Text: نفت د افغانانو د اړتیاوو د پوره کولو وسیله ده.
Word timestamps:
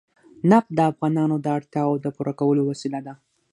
نفت 0.49 0.69
د 0.75 0.79
افغانانو 0.91 1.35
د 1.39 1.47
اړتیاوو 1.57 2.01
د 2.03 2.07
پوره 2.15 2.33
کولو 2.39 2.61
وسیله 2.71 2.99
ده. 3.07 3.13